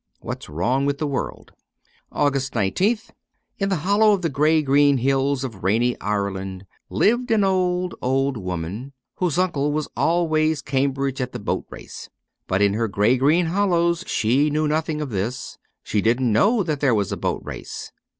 [0.19, 1.51] 'What's Wrong with the World.'
[2.11, 3.09] 256 AUGUST 19th
[3.59, 8.35] IN a hollow of the grey green hills of rainy Ireland lived an old, old
[8.35, 12.09] woman, whose uncle was always Cambridge at the Boat Race.
[12.47, 16.79] But in her grey green hollows, she knew nothing of this; she didn't know that
[16.79, 17.91] there was a Boat Race.